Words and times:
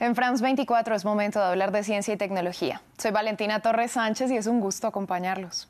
En 0.00 0.14
France 0.14 0.42
24 0.42 0.94
es 0.94 1.04
momento 1.04 1.38
de 1.40 1.44
hablar 1.44 1.72
de 1.72 1.84
ciencia 1.84 2.14
y 2.14 2.16
tecnología. 2.16 2.80
Soy 2.96 3.10
Valentina 3.10 3.60
Torres 3.60 3.92
Sánchez 3.92 4.30
y 4.30 4.38
es 4.38 4.46
un 4.46 4.58
gusto 4.58 4.86
acompañarlos. 4.86 5.68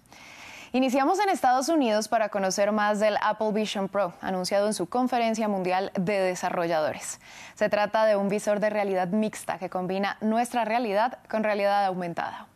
Iniciamos 0.72 1.18
en 1.18 1.30
Estados 1.30 1.68
Unidos 1.68 2.06
para 2.06 2.28
conocer 2.28 2.70
más 2.70 3.00
del 3.00 3.16
Apple 3.22 3.50
Vision 3.52 3.88
Pro, 3.88 4.12
anunciado 4.20 4.68
en 4.68 4.74
su 4.74 4.86
conferencia 4.86 5.48
mundial 5.48 5.90
de 5.98 6.20
desarrolladores. 6.20 7.18
Se 7.56 7.68
trata 7.68 8.06
de 8.06 8.14
un 8.14 8.28
visor 8.28 8.60
de 8.60 8.70
realidad 8.70 9.08
mixta 9.08 9.58
que 9.58 9.68
combina 9.68 10.16
nuestra 10.20 10.64
realidad 10.64 11.18
con 11.28 11.42
realidad 11.42 11.84
aumentada. 11.86 12.46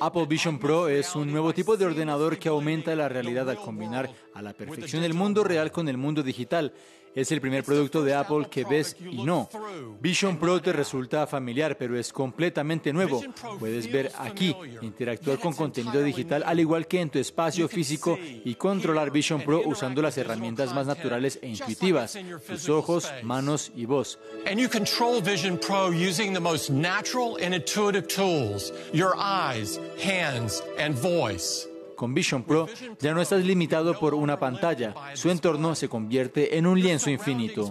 Apple 0.00 0.26
Vision 0.26 0.58
Pro 0.58 0.88
es 0.88 1.14
un 1.14 1.30
nuevo 1.30 1.52
tipo 1.52 1.76
de 1.76 1.84
ordenador 1.84 2.38
que 2.38 2.48
aumenta 2.48 2.94
la 2.96 3.10
realidad 3.10 3.50
al 3.50 3.58
combinar 3.58 4.08
a 4.34 4.40
la 4.40 4.54
perfección 4.54 5.04
el 5.04 5.12
mundo 5.12 5.44
real 5.44 5.70
con 5.70 5.88
el 5.90 5.98
mundo 5.98 6.22
digital. 6.22 6.72
Es 7.16 7.32
el 7.32 7.40
primer 7.40 7.64
producto 7.64 8.04
de 8.04 8.12
Apple 8.12 8.46
que 8.50 8.64
ves 8.64 8.94
y 9.00 9.24
no. 9.24 9.48
Vision 10.02 10.36
Pro 10.36 10.60
te 10.60 10.70
resulta 10.70 11.26
familiar, 11.26 11.78
pero 11.78 11.98
es 11.98 12.12
completamente 12.12 12.92
nuevo. 12.92 13.22
Puedes 13.58 13.90
ver 13.90 14.12
aquí, 14.18 14.54
interactuar 14.82 15.38
con 15.38 15.54
contenido 15.54 16.02
digital 16.02 16.42
al 16.44 16.60
igual 16.60 16.86
que 16.86 17.00
en 17.00 17.08
tu 17.08 17.18
espacio 17.18 17.68
físico 17.68 18.18
y 18.20 18.54
controlar 18.56 19.10
Vision 19.10 19.40
Pro 19.40 19.62
usando 19.64 20.02
las 20.02 20.18
herramientas 20.18 20.74
más 20.74 20.86
naturales 20.86 21.38
e 21.40 21.48
intuitivas, 21.48 22.18
tus 22.46 22.68
ojos, 22.68 23.10
manos 23.22 23.72
y 23.74 23.86
voz. 23.86 24.18
And 24.46 24.60
you 24.60 24.68
control 24.68 25.22
Vision 25.22 25.58
Pro 25.58 25.88
using 25.88 26.34
the 26.34 26.40
most 26.40 26.68
natural 26.68 27.38
and 27.42 27.54
intuitive 27.54 28.06
tools, 28.08 28.74
your 28.92 29.14
eyes, 29.16 29.80
hands 29.98 30.62
and 30.78 30.94
voice. 30.94 31.66
Con 31.96 32.14
Vision 32.14 32.42
Pro 32.42 32.68
ya 33.00 33.12
no 33.14 33.20
estás 33.20 33.44
limitado 33.44 33.98
por 33.98 34.14
una 34.14 34.38
pantalla, 34.38 34.94
su 35.14 35.30
entorno 35.30 35.74
se 35.74 35.88
convierte 35.88 36.58
en 36.58 36.66
un 36.66 36.80
lienzo 36.80 37.10
infinito. 37.10 37.70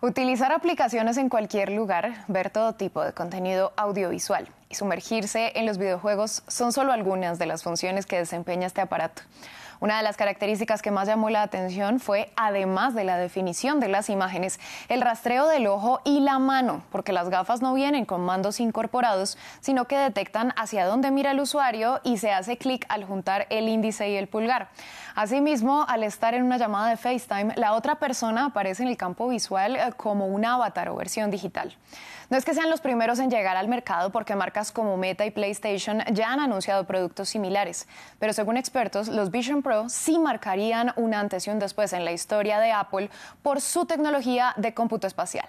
Utilizar 0.00 0.52
aplicaciones 0.52 1.16
en 1.16 1.28
cualquier 1.28 1.70
lugar, 1.70 2.24
ver 2.28 2.50
todo 2.50 2.74
tipo 2.74 3.02
de 3.02 3.12
contenido 3.12 3.72
audiovisual 3.76 4.48
y 4.68 4.74
sumergirse 4.74 5.52
en 5.54 5.66
los 5.66 5.78
videojuegos 5.78 6.42
son 6.48 6.72
solo 6.72 6.92
algunas 6.92 7.38
de 7.38 7.46
las 7.46 7.62
funciones 7.62 8.06
que 8.06 8.18
desempeña 8.18 8.66
este 8.66 8.80
aparato. 8.80 9.22
Una 9.80 9.96
de 9.96 10.02
las 10.02 10.16
características 10.16 10.82
que 10.82 10.90
más 10.90 11.06
llamó 11.06 11.30
la 11.30 11.42
atención 11.42 12.00
fue, 12.00 12.32
además 12.34 12.94
de 12.94 13.04
la 13.04 13.16
definición 13.16 13.78
de 13.78 13.88
las 13.88 14.10
imágenes, 14.10 14.58
el 14.88 15.00
rastreo 15.00 15.46
del 15.46 15.68
ojo 15.68 16.00
y 16.04 16.18
la 16.20 16.40
mano, 16.40 16.82
porque 16.90 17.12
las 17.12 17.28
gafas 17.28 17.62
no 17.62 17.74
vienen 17.74 18.04
con 18.04 18.22
mandos 18.22 18.58
incorporados, 18.58 19.38
sino 19.60 19.86
que 19.86 19.96
detectan 19.96 20.52
hacia 20.56 20.84
dónde 20.84 21.12
mira 21.12 21.30
el 21.30 21.40
usuario 21.40 22.00
y 22.02 22.18
se 22.18 22.32
hace 22.32 22.56
clic 22.56 22.86
al 22.88 23.04
juntar 23.04 23.46
el 23.50 23.68
índice 23.68 24.08
y 24.10 24.16
el 24.16 24.26
pulgar. 24.26 24.68
Asimismo, 25.14 25.84
al 25.88 26.02
estar 26.02 26.34
en 26.34 26.42
una 26.42 26.58
llamada 26.58 26.88
de 26.88 26.96
FaceTime, 26.96 27.54
la 27.56 27.72
otra 27.72 27.96
persona 27.96 28.46
aparece 28.46 28.82
en 28.82 28.88
el 28.88 28.96
campo 28.96 29.28
visual 29.28 29.76
eh, 29.76 29.92
como 29.96 30.26
un 30.26 30.44
avatar 30.44 30.88
o 30.88 30.96
versión 30.96 31.30
digital. 31.30 31.76
No 32.30 32.36
es 32.36 32.44
que 32.44 32.52
sean 32.52 32.68
los 32.68 32.82
primeros 32.82 33.18
en 33.20 33.30
llegar 33.30 33.56
al 33.56 33.68
mercado 33.68 34.10
porque 34.10 34.36
marcas 34.36 34.70
como 34.70 34.98
Meta 34.98 35.24
y 35.24 35.30
PlayStation 35.30 36.02
ya 36.12 36.30
han 36.30 36.40
anunciado 36.40 36.84
productos 36.84 37.30
similares, 37.30 37.88
pero 38.18 38.34
según 38.34 38.58
expertos, 38.58 39.08
los 39.08 39.30
Vision 39.30 39.62
Pro 39.68 39.90
sí 39.90 40.18
marcarían 40.18 40.94
un 40.96 41.12
antes 41.12 41.46
y 41.46 41.50
un 41.50 41.58
después 41.58 41.92
en 41.92 42.02
la 42.02 42.12
historia 42.12 42.58
de 42.58 42.72
Apple 42.72 43.10
por 43.42 43.60
su 43.60 43.84
tecnología 43.84 44.54
de 44.56 44.72
cómputo 44.72 45.06
espacial. 45.06 45.46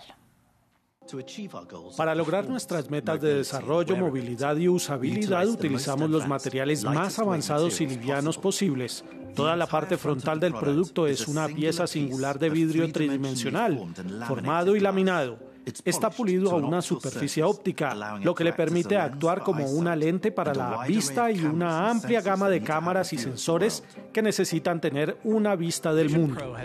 Para 1.96 2.14
lograr 2.14 2.50
nuestras 2.50 2.90
metas 2.90 3.22
de 3.22 3.36
desarrollo, 3.36 3.96
movilidad 3.96 4.58
y 4.58 4.68
usabilidad, 4.68 5.48
utilizamos 5.48 6.10
los 6.10 6.28
materiales 6.28 6.84
más 6.84 7.18
avanzados 7.18 7.80
y 7.80 7.88
livianos 7.88 8.38
posibles. 8.38 9.06
Toda 9.38 9.56
la 9.56 9.68
parte 9.68 9.96
frontal 9.96 10.42
del 10.42 10.54
producto 10.54 11.08
es 11.08 11.26
una 11.30 11.48
pieza 11.48 11.88
singular 11.88 12.38
de 12.40 12.50
vidrio 12.50 12.92
tridimensional, 12.92 13.88
formado 14.28 14.76
y 14.76 14.82
laminado 14.82 15.50
está 15.86 16.10
pulido 16.10 16.52
a 16.52 16.56
una 16.56 16.82
superficie 16.82 17.44
óptica, 17.44 18.20
lo 18.22 18.34
que 18.36 18.44
le 18.44 18.54
permite 18.54 18.98
actuar 18.98 19.42
como 19.42 19.66
una 19.66 19.96
lente 19.96 20.32
para 20.32 20.54
la 20.54 20.86
vista 20.86 21.32
y 21.32 21.44
una 21.44 21.90
amplia 21.90 22.22
gama 22.22 22.50
de 22.50 22.62
cámaras 22.62 23.14
y 23.14 23.18
sensores 23.18 23.84
que 24.12 24.22
necesitan 24.22 24.82
tener 24.82 25.18
una 25.24 25.56
vista 25.56 25.94
del 25.94 26.10
mundo. 26.10 26.56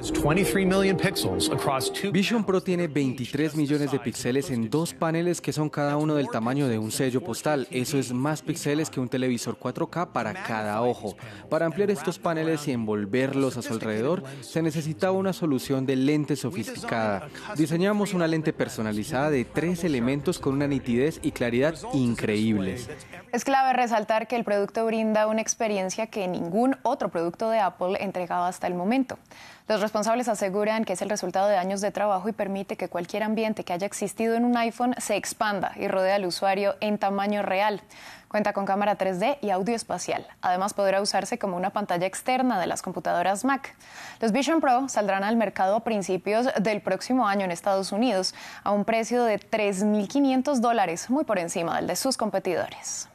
Vision 2.13 2.45
Pro 2.45 2.63
tiene 2.63 2.89
23 2.89 3.55
millones 3.55 3.93
de 3.93 3.99
píxeles 3.99 4.51
en 4.51 4.71
dos 4.71 4.95
paneles 4.95 5.41
que 5.41 5.53
son 5.53 5.69
cada 5.69 5.97
uno 5.97 6.15
del 6.15 6.29
tamaño 6.29 6.67
de 6.69 6.79
un 6.79 6.91
sello 6.91 7.21
postal. 7.21 7.67
Eso 7.71 7.99
es 7.99 8.13
más 8.13 8.43
píxeles 8.43 8.91
que 8.91 9.01
un 9.01 9.09
televisor 9.09 9.59
4K 9.59 10.13
para 10.13 10.33
cada 10.33 10.83
ojo. 10.83 11.17
Para 11.51 11.67
ampliar 11.67 11.91
estos 11.91 12.19
paneles 12.19 12.67
y 12.69 12.73
envolverlos 12.73 13.57
a 13.57 13.63
su 13.63 13.75
alrededor, 13.75 14.23
se 14.41 14.63
necesitaba 14.63 15.13
una 15.13 15.33
solución 15.33 15.87
de 15.87 15.97
lente 15.97 16.37
sofisticada. 16.37 17.29
Diseñamos 17.57 18.15
una 18.15 18.27
lente 18.27 18.53
personal 18.53 18.95
de 18.95 19.45
tres 19.45 19.83
elementos 19.83 20.39
con 20.39 20.55
una 20.55 20.69
nitidez 20.69 21.19
y 21.23 21.33
claridad 21.33 21.75
increíbles. 21.93 22.89
Es 23.33 23.45
clave 23.45 23.73
resaltar 23.73 24.29
que 24.29 24.37
el 24.37 24.45
producto 24.45 24.87
brinda 24.87 25.27
una 25.27 25.41
experiencia 25.41 26.07
que 26.07 26.29
ningún 26.29 26.77
otro 26.83 27.09
producto 27.09 27.34
de 27.37 27.59
Apple 27.59 27.97
entregaba 28.01 28.49
hasta 28.49 28.67
el 28.67 28.75
momento. 28.75 29.19
Los 29.67 29.81
responsables 29.81 30.29
aseguran 30.29 30.85
que 30.85 30.93
es 30.93 31.03
el 31.03 31.11
resultado 31.11 31.49
de 31.49 31.57
años 31.57 31.81
de 31.81 31.91
trabajo 31.91 32.29
y 32.29 32.33
permite 32.33 32.77
que 32.77 32.89
cualquier 32.89 33.23
ambiente 33.23 33.65
que 33.65 33.73
haya 33.73 33.87
existido 33.87 34.35
en 34.35 34.45
un 34.45 34.57
iPhone 34.57 34.95
se 34.99 35.17
expanda 35.17 35.73
y 35.77 35.89
rodee 35.89 36.13
al 36.13 36.27
usuario 36.27 36.77
en 36.81 36.99
tamaño 36.99 37.43
real. 37.43 37.83
Cuenta 38.29 38.53
con 38.53 38.67
cámara 38.67 38.99
3D 38.99 39.39
y 39.41 39.51
audio 39.51 39.75
espacial. 39.75 40.27
Además, 40.43 40.75
podrá 40.75 41.01
usarse 41.01 41.39
como 41.39 41.57
una 41.57 41.71
pantalla 41.71 42.07
externa 42.07 42.61
de 42.61 42.67
las 42.67 42.83
computadoras 42.83 43.45
Mac. 43.45 43.75
Los 44.21 44.33
Vision 44.33 44.61
Pro 44.61 44.89
saldrán 44.89 45.25
al 45.25 45.37
mercado 45.37 45.77
a 45.77 45.85
principios 45.85 46.49
del 46.61 46.81
próximo 46.81 47.27
año 47.27 47.45
en 47.45 47.51
Estados 47.51 47.93
Unidos 47.93 48.35
a 48.65 48.73
un 48.73 48.85
precio 48.85 49.25
de 49.25 49.39
3.500 49.39 50.57
dólares, 50.57 51.11
muy 51.11 51.25
por 51.25 51.39
encima 51.39 51.77
del 51.77 51.87
de 51.87 51.97
sus 51.97 52.17
competidores. 52.17 53.09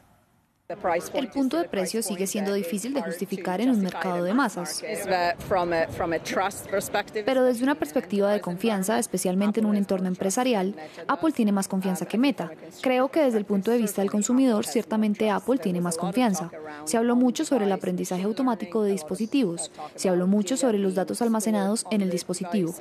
El 1.15 1.29
punto 1.29 1.57
de 1.57 1.67
precio 1.67 2.03
sigue 2.03 2.27
siendo 2.27 2.53
difícil 2.53 2.93
de 2.93 3.01
justificar 3.01 3.59
en 3.59 3.71
un 3.71 3.81
mercado 3.81 4.23
de 4.23 4.35
masas. 4.35 4.83
Pero 7.25 7.43
desde 7.43 7.63
una 7.63 7.73
perspectiva 7.73 8.31
de 8.31 8.39
confianza, 8.39 8.99
especialmente 8.99 9.61
en 9.61 9.65
un 9.65 9.75
entorno 9.75 10.07
empresarial, 10.07 10.75
Apple 11.07 11.31
tiene 11.31 11.51
más 11.51 11.67
confianza 11.67 12.05
que 12.05 12.19
Meta. 12.19 12.51
Creo 12.81 13.09
que 13.09 13.21
desde 13.21 13.39
el 13.39 13.45
punto 13.45 13.71
de 13.71 13.79
vista 13.79 14.03
del 14.03 14.11
consumidor, 14.11 14.63
ciertamente 14.63 15.31
Apple 15.31 15.57
tiene 15.57 15.81
más 15.81 15.97
confianza. 15.97 16.51
Se 16.83 16.97
habló 16.97 17.15
mucho 17.15 17.45
sobre 17.45 17.65
el 17.65 17.71
aprendizaje 17.71 18.21
automático 18.21 18.83
de 18.83 18.91
dispositivos. 18.91 19.71
Se 19.95 20.07
habló 20.07 20.27
mucho 20.27 20.55
sobre 20.55 20.77
los 20.77 20.93
datos 20.93 21.23
almacenados 21.23 21.83
en 21.89 22.01
el 22.01 22.11
dispositivo. 22.11 22.75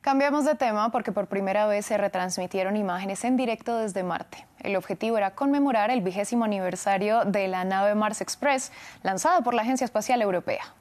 Cambiamos 0.00 0.46
de 0.46 0.54
tema 0.54 0.90
porque 0.90 1.12
por 1.12 1.26
primera 1.26 1.66
vez 1.66 1.84
se 1.84 1.98
retransmitieron 1.98 2.78
imágenes 2.78 3.24
en 3.24 3.36
directo 3.36 3.76
desde 3.76 4.02
Marte. 4.02 4.46
El 4.64 4.76
objetivo 4.76 5.18
era 5.18 5.34
conmemorar 5.34 5.90
el 5.90 6.00
vigésimo 6.00 6.46
aniversario 6.46 7.26
de 7.26 7.48
la 7.48 7.64
nave 7.64 7.94
Mars 7.94 8.22
Express, 8.22 8.72
lanzada 9.02 9.42
por 9.42 9.52
la 9.52 9.60
Agencia 9.60 9.84
Espacial 9.84 10.22
Europea. 10.22 10.74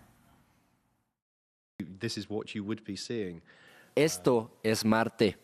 Esto 3.96 4.58
es 4.64 4.86
Marte. 4.86 5.38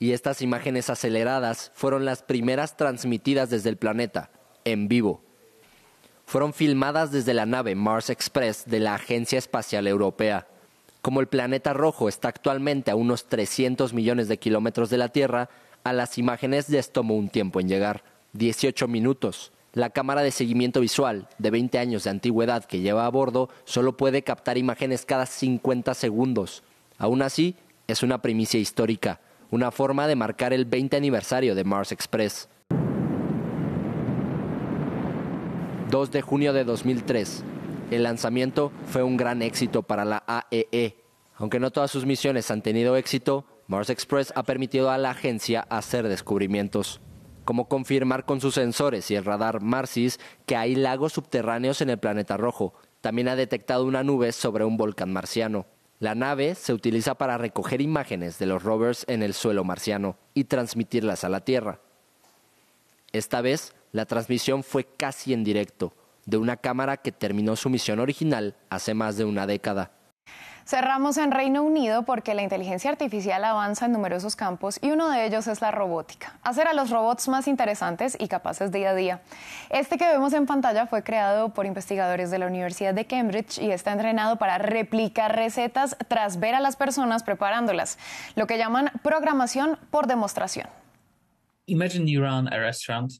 Y 0.00 0.12
estas 0.12 0.42
imágenes 0.42 0.90
aceleradas 0.90 1.70
fueron 1.74 2.04
las 2.04 2.24
primeras 2.24 2.76
transmitidas 2.76 3.50
desde 3.50 3.70
el 3.70 3.76
planeta, 3.76 4.30
en 4.64 4.88
vivo. 4.88 5.22
Fueron 6.26 6.52
filmadas 6.54 7.12
desde 7.12 7.34
la 7.34 7.46
nave 7.46 7.76
Mars 7.76 8.10
Express 8.10 8.64
de 8.66 8.80
la 8.80 8.96
Agencia 8.96 9.38
Espacial 9.38 9.86
Europea. 9.86 10.48
Como 11.02 11.20
el 11.20 11.28
planeta 11.28 11.72
rojo 11.72 12.08
está 12.08 12.28
actualmente 12.28 12.90
a 12.90 12.96
unos 12.96 13.26
300 13.26 13.92
millones 13.92 14.26
de 14.26 14.38
kilómetros 14.38 14.90
de 14.90 14.98
la 14.98 15.10
Tierra, 15.10 15.48
a 15.84 15.92
las 15.92 16.16
imágenes 16.16 16.70
les 16.70 16.90
tomó 16.90 17.14
un 17.14 17.28
tiempo 17.28 17.60
en 17.60 17.68
llegar, 17.68 18.02
18 18.32 18.88
minutos. 18.88 19.52
La 19.74 19.90
cámara 19.90 20.22
de 20.22 20.30
seguimiento 20.30 20.80
visual 20.80 21.28
de 21.38 21.50
20 21.50 21.78
años 21.78 22.04
de 22.04 22.10
antigüedad 22.10 22.64
que 22.64 22.80
lleva 22.80 23.04
a 23.04 23.10
bordo 23.10 23.50
solo 23.64 23.96
puede 23.96 24.22
captar 24.22 24.56
imágenes 24.56 25.04
cada 25.04 25.26
50 25.26 25.92
segundos. 25.94 26.62
Aún 26.96 27.22
así, 27.22 27.56
es 27.86 28.02
una 28.02 28.22
primicia 28.22 28.58
histórica, 28.58 29.20
una 29.50 29.70
forma 29.70 30.06
de 30.06 30.16
marcar 30.16 30.54
el 30.54 30.64
20 30.64 30.96
aniversario 30.96 31.54
de 31.54 31.64
Mars 31.64 31.92
Express. 31.92 32.48
2 35.90 36.10
de 36.10 36.22
junio 36.22 36.52
de 36.54 36.64
2003, 36.64 37.44
el 37.90 38.04
lanzamiento 38.04 38.72
fue 38.86 39.02
un 39.02 39.18
gran 39.18 39.42
éxito 39.42 39.82
para 39.82 40.04
la 40.04 40.24
AEE. 40.26 40.66
E. 40.72 40.96
Aunque 41.36 41.60
no 41.60 41.72
todas 41.72 41.90
sus 41.90 42.06
misiones 42.06 42.50
han 42.50 42.62
tenido 42.62 42.96
éxito, 42.96 43.44
Mars 43.66 43.88
Express 43.88 44.32
ha 44.36 44.42
permitido 44.42 44.90
a 44.90 44.98
la 44.98 45.10
agencia 45.10 45.66
hacer 45.70 46.06
descubrimientos, 46.06 47.00
como 47.46 47.66
confirmar 47.66 48.26
con 48.26 48.40
sus 48.40 48.54
sensores 48.54 49.10
y 49.10 49.16
el 49.16 49.24
radar 49.24 49.62
Marsis 49.62 50.20
que 50.44 50.56
hay 50.56 50.74
lagos 50.74 51.14
subterráneos 51.14 51.80
en 51.80 51.88
el 51.88 51.98
planeta 51.98 52.36
rojo. 52.36 52.74
También 53.00 53.28
ha 53.28 53.36
detectado 53.36 53.86
una 53.86 54.02
nube 54.02 54.32
sobre 54.32 54.64
un 54.64 54.76
volcán 54.76 55.12
marciano. 55.12 55.66
La 55.98 56.14
nave 56.14 56.54
se 56.54 56.74
utiliza 56.74 57.14
para 57.14 57.38
recoger 57.38 57.80
imágenes 57.80 58.38
de 58.38 58.46
los 58.46 58.62
rovers 58.62 59.04
en 59.08 59.22
el 59.22 59.32
suelo 59.32 59.64
marciano 59.64 60.18
y 60.34 60.44
transmitirlas 60.44 61.24
a 61.24 61.30
la 61.30 61.40
Tierra. 61.40 61.80
Esta 63.12 63.40
vez, 63.40 63.74
la 63.92 64.04
transmisión 64.04 64.62
fue 64.62 64.84
casi 64.84 65.32
en 65.32 65.44
directo, 65.44 65.94
de 66.26 66.36
una 66.36 66.56
cámara 66.58 66.98
que 66.98 67.12
terminó 67.12 67.56
su 67.56 67.70
misión 67.70 68.00
original 68.00 68.56
hace 68.68 68.92
más 68.92 69.16
de 69.16 69.24
una 69.24 69.46
década. 69.46 69.92
Cerramos 70.66 71.18
en 71.18 71.30
Reino 71.30 71.62
Unido 71.62 72.04
porque 72.04 72.32
la 72.32 72.42
inteligencia 72.42 72.90
artificial 72.90 73.44
avanza 73.44 73.84
en 73.84 73.92
numerosos 73.92 74.34
campos 74.34 74.78
y 74.80 74.92
uno 74.92 75.10
de 75.10 75.26
ellos 75.26 75.46
es 75.46 75.60
la 75.60 75.70
robótica, 75.70 76.38
hacer 76.42 76.68
a 76.68 76.72
los 76.72 76.88
robots 76.88 77.28
más 77.28 77.48
interesantes 77.48 78.16
y 78.18 78.28
capaces 78.28 78.72
día 78.72 78.90
a 78.90 78.94
día. 78.94 79.20
Este 79.68 79.98
que 79.98 80.06
vemos 80.06 80.32
en 80.32 80.46
pantalla 80.46 80.86
fue 80.86 81.02
creado 81.02 81.50
por 81.50 81.66
investigadores 81.66 82.30
de 82.30 82.38
la 82.38 82.46
Universidad 82.46 82.94
de 82.94 83.04
Cambridge 83.04 83.58
y 83.58 83.72
está 83.72 83.92
entrenado 83.92 84.36
para 84.36 84.56
replicar 84.56 85.36
recetas 85.36 85.98
tras 86.08 86.40
ver 86.40 86.54
a 86.54 86.60
las 86.60 86.76
personas 86.76 87.24
preparándolas, 87.24 87.98
lo 88.34 88.46
que 88.46 88.56
llaman 88.56 88.90
programación 89.02 89.78
por 89.90 90.06
demostración. 90.06 90.66
Imagine 91.66 92.10
you 92.10 92.22
run 92.22 92.50
a 92.50 92.58
restaurant 92.58 93.12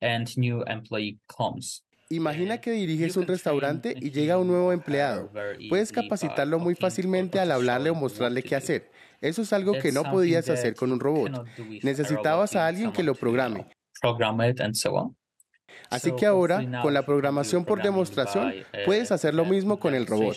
and 0.00 0.28
new 0.36 0.64
employee 0.66 1.20
comes. 1.28 1.84
Imagina 2.12 2.60
que 2.60 2.72
diriges 2.72 3.16
un 3.16 3.24
restaurante 3.24 3.94
y 3.96 4.10
llega 4.10 4.36
un 4.36 4.48
nuevo 4.48 4.72
empleado. 4.72 5.30
Puedes 5.68 5.92
capacitarlo 5.92 6.58
muy 6.58 6.74
fácilmente 6.74 7.38
al 7.38 7.52
hablarle 7.52 7.90
o 7.90 7.94
mostrarle 7.94 8.42
qué 8.42 8.56
hacer. 8.56 8.90
Eso 9.20 9.42
es 9.42 9.52
algo 9.52 9.74
que 9.74 9.92
no 9.92 10.02
podías 10.02 10.50
hacer 10.50 10.74
con 10.74 10.90
un 10.90 10.98
robot. 10.98 11.46
Necesitabas 11.84 12.56
a 12.56 12.66
alguien 12.66 12.90
que 12.90 13.04
lo 13.04 13.14
programe. 13.14 13.68
Así 15.88 16.10
que 16.16 16.26
ahora, 16.26 16.82
con 16.82 16.94
la 16.94 17.06
programación 17.06 17.64
por 17.64 17.80
demostración, 17.80 18.54
puedes 18.84 19.12
hacer 19.12 19.32
lo 19.32 19.44
mismo 19.44 19.78
con 19.78 19.94
el 19.94 20.06
robot. 20.06 20.36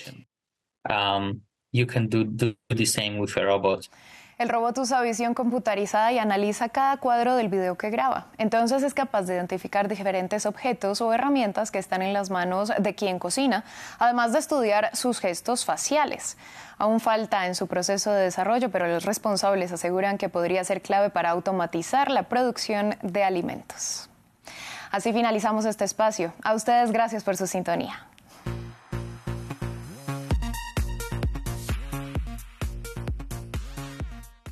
El 4.44 4.50
robot 4.50 4.78
usa 4.80 5.00
visión 5.00 5.34
computarizada 5.34 6.12
y 6.12 6.20
analiza 6.20 6.68
cada 6.68 6.98
cuadro 6.98 7.38
del 7.38 7.48
video 7.48 7.78
que 7.78 7.90
graba. 7.90 8.26
Entonces 8.38 8.84
es 8.84 8.94
capaz 8.94 9.22
de 9.22 9.36
identificar 9.36 9.88
diferentes 9.88 10.46
objetos 10.46 11.00
o 11.00 11.14
herramientas 11.14 11.72
que 11.72 11.80
están 11.80 12.02
en 12.02 12.12
las 12.12 12.30
manos 12.30 12.70
de 12.78 12.94
quien 12.94 13.20
cocina, 13.20 13.64
además 14.00 14.34
de 14.34 14.40
estudiar 14.40 14.94
sus 14.98 15.22
gestos 15.22 15.64
faciales. 15.64 16.36
Aún 16.78 17.00
falta 17.00 17.48
en 17.48 17.56
su 17.56 17.68
proceso 17.68 18.12
de 18.12 18.24
desarrollo, 18.24 18.70
pero 18.70 18.86
los 18.86 19.06
responsables 19.06 19.72
aseguran 19.72 20.18
que 20.18 20.28
podría 20.28 20.66
ser 20.66 20.82
clave 20.82 21.10
para 21.10 21.30
automatizar 21.30 22.12
la 22.12 22.24
producción 22.24 22.98
de 23.02 23.24
alimentos. 23.24 24.10
Así 24.92 25.14
finalizamos 25.14 25.64
este 25.64 25.86
espacio. 25.86 26.34
A 26.44 26.54
ustedes 26.54 26.92
gracias 26.92 27.24
por 27.24 27.38
su 27.38 27.48
sintonía. 27.48 28.08